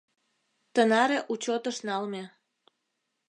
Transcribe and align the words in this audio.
Тынаре 0.73 1.19
учётыш 1.33 1.77
налме. 1.87 2.23